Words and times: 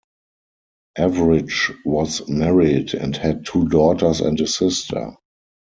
Avrich 0.97 1.71
was 1.85 2.27
married, 2.27 2.95
and 2.95 3.15
had 3.15 3.45
two 3.45 3.67
daughters 3.69 4.19
and 4.19 4.41
a 4.41 4.47
sister. 4.47 5.13